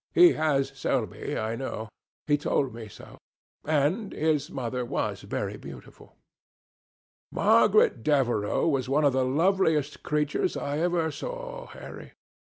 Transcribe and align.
He 0.15 0.33
has 0.33 0.69
Selby, 0.69 1.37
I 1.37 1.55
know. 1.55 1.87
He 2.25 2.35
told 2.35 2.73
me 2.73 2.87
so. 2.87 3.19
And... 3.63 4.13
his 4.13 4.49
mother 4.49 4.83
was 4.83 5.21
very 5.21 5.57
beautiful?" 5.57 6.15
"Margaret 7.31 8.01
Devereux 8.01 8.67
was 8.67 8.89
one 8.89 9.05
of 9.05 9.13
the 9.13 9.23
loveliest 9.23 10.01
creatures 10.01 10.57
I 10.57 10.79
ever 10.79 11.11
saw, 11.11 11.67
Harry. 11.67 12.13